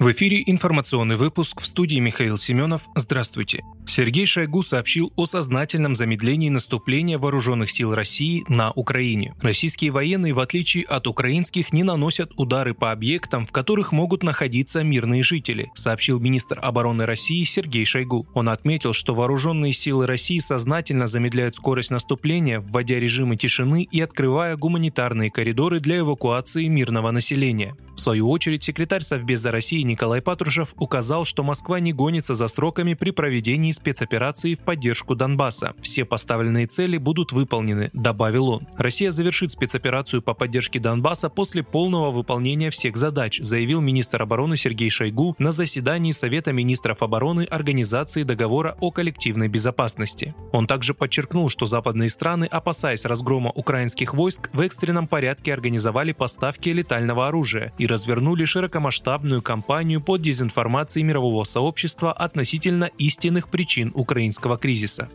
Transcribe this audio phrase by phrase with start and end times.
[0.00, 2.88] В эфире информационный выпуск в студии Михаил Семенов.
[2.94, 3.62] Здравствуйте.
[3.84, 9.34] Сергей Шойгу сообщил о сознательном замедлении наступления вооруженных сил России на Украине.
[9.42, 14.82] Российские военные, в отличие от украинских, не наносят удары по объектам, в которых могут находиться
[14.82, 18.26] мирные жители, сообщил министр обороны России Сергей Шойгу.
[18.32, 24.56] Он отметил, что вооруженные силы России сознательно замедляют скорость наступления, вводя режимы тишины и открывая
[24.56, 27.76] гуманитарные коридоры для эвакуации мирного населения.
[27.96, 32.94] В свою очередь, секретарь Совбеза России Николай Патрушев указал, что Москва не гонится за сроками
[32.94, 35.74] при проведении спецоперации в поддержку Донбасса.
[35.80, 38.68] Все поставленные цели будут выполнены, добавил он.
[38.76, 44.90] Россия завершит спецоперацию по поддержке Донбасса после полного выполнения всех задач, заявил министр обороны Сергей
[44.90, 50.36] Шойгу на заседании Совета министров обороны Организации договора о коллективной безопасности.
[50.52, 56.68] Он также подчеркнул, что западные страны, опасаясь разгрома украинских войск, в экстренном порядке организовали поставки
[56.68, 65.08] летального оружия и развернули широкомасштабную кампанию по дезинформации мирового сообщества относительно истинных причин украинского кризиса.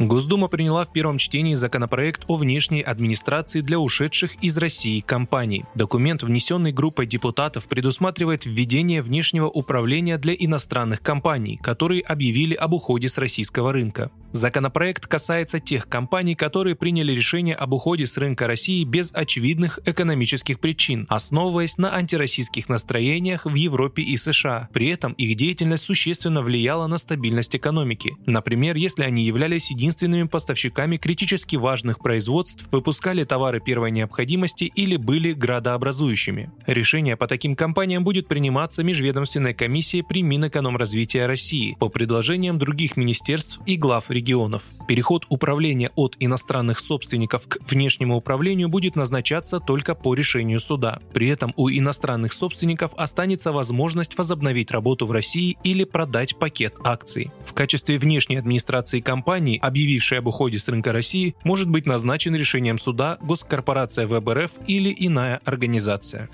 [0.00, 5.66] Госдума приняла в первом чтении законопроект о внешней администрации для ушедших из России компаний.
[5.74, 13.10] Документ, внесенный группой депутатов, предусматривает введение внешнего управления для иностранных компаний, которые объявили об уходе
[13.10, 14.10] с российского рынка.
[14.32, 20.60] Законопроект касается тех компаний, которые приняли решение об уходе с рынка России без очевидных экономических
[20.60, 24.68] причин, основываясь на антироссийских настроениях в Европе и США.
[24.72, 28.14] При этом их деятельность существенно влияла на стабильность экономики.
[28.24, 29.89] Например, если они являлись единственными
[30.28, 36.50] поставщиками критически важных производств, выпускали товары первой необходимости или были градообразующими.
[36.66, 43.60] Решение по таким компаниям будет приниматься межведомственной комиссией при Минэкономразвития России по предложениям других министерств
[43.66, 44.62] и глав регионов.
[44.88, 51.00] Переход управления от иностранных собственников к внешнему управлению будет назначаться только по решению суда.
[51.12, 57.30] При этом у иностранных собственников останется возможность возобновить работу в России или продать пакет акций.
[57.44, 62.78] В качестве внешней администрации компании, объявившей об уходе с рынка России, может быть назначен решением
[62.78, 66.28] суда госкорпорация ВБРФ или иная организация.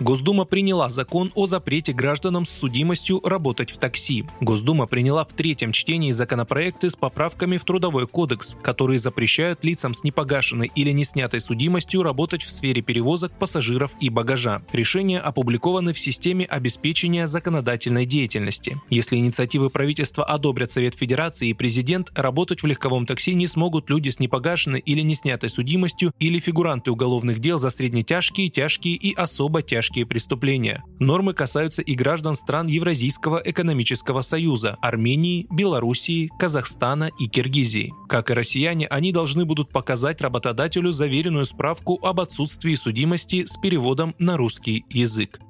[0.00, 4.24] Госдума приняла закон о запрете гражданам с судимостью работать в такси.
[4.40, 10.04] Госдума приняла в третьем чтении законопроекты с поправками в Трудовой кодекс, которые запрещают лицам с
[10.04, 14.62] непогашенной или не снятой судимостью работать в сфере перевозок пассажиров и багажа.
[14.72, 18.80] Решения опубликованы в системе обеспечения законодательной деятельности.
[18.90, 24.10] Если инициативы правительства одобрят Совет Федерации и президент, работать в легковом такси не смогут люди
[24.10, 29.60] с непогашенной или не снятой судимостью или фигуранты уголовных дел за среднетяжкие, тяжкие и особо
[29.60, 30.82] тяжкие тяжкие преступления.
[30.98, 37.92] Нормы касаются и граждан стран Евразийского экономического союза– Армении, Белоруссии, Казахстана и Киргизии.
[38.08, 44.14] Как и россияне, они должны будут показать работодателю заверенную справку об отсутствии судимости с переводом
[44.18, 45.40] на русский язык.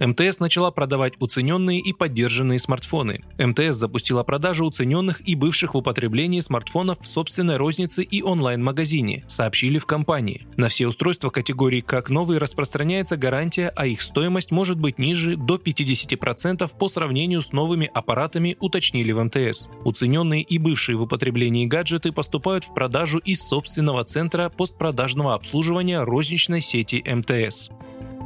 [0.00, 3.24] МТС начала продавать уцененные и поддержанные смартфоны.
[3.38, 9.78] МТС запустила продажу уцененных и бывших в употреблении смартфонов в собственной рознице и онлайн-магазине, сообщили
[9.78, 10.46] в компании.
[10.56, 15.56] На все устройства категории «как новые» распространяется гарантия, а их стоимость может быть ниже до
[15.56, 19.68] 50% по сравнению с новыми аппаратами, уточнили в МТС.
[19.84, 26.60] Уцененные и бывшие в употреблении гаджеты поступают в продажу из собственного центра постпродажного обслуживания розничной
[26.60, 27.70] сети МТС.